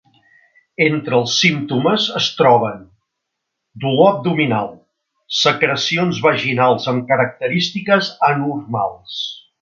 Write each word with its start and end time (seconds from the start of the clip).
Entre 0.85 1.17
els 1.17 1.33
símptomes 1.41 2.07
es 2.19 2.29
troben: 2.39 2.79
dolor 3.85 4.11
abdominal, 4.15 4.73
secrecions 5.41 6.23
vaginals 6.29 6.93
amb 6.95 7.07
característiques 7.13 8.11
anormals. 8.33 9.23